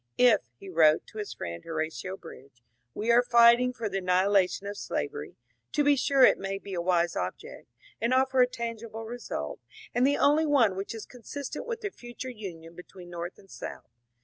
*^ 0.01 0.03
If," 0.17 0.41
he 0.57 0.67
wrote 0.67 1.05
to 1.05 1.19
his 1.19 1.31
friend 1.31 1.63
Horatio 1.63 2.17
Bridge, 2.17 2.63
^^ 2.63 2.63
we 2.95 3.11
are 3.11 3.21
fighting 3.21 3.71
for 3.71 3.87
the 3.87 4.01
annihila 4.01 4.49
tion 4.49 4.65
of 4.65 4.75
slavery, 4.77 5.35
to 5.73 5.83
be 5.83 5.95
sure 5.95 6.23
it 6.23 6.39
may 6.39 6.57
be 6.57 6.73
a 6.73 6.81
wise 6.81 7.15
object, 7.15 7.69
and 8.01 8.11
offer 8.11 8.41
a 8.41 8.47
tangible 8.47 9.05
result, 9.05 9.59
and 9.93 10.07
the 10.07 10.17
only 10.17 10.47
one 10.47 10.75
which 10.75 10.95
is 10.95 11.05
consistent 11.05 11.67
with 11.67 11.83
a 11.85 11.91
future 11.91 12.31
union 12.31 12.73
between 12.73 13.11
North 13.11 13.37
and 13.37 13.51
South." 13.51 13.91